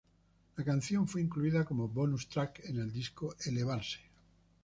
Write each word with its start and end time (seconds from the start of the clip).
La 0.57 0.63
canción 0.63 1.07
fue 1.07 1.21
incluida 1.21 1.63
como 1.63 1.87
bonus 1.87 2.27
track 2.27 2.61
en 2.65 2.79
el 2.79 2.91
disco 2.91 3.35
'elevarse'. 3.45 4.01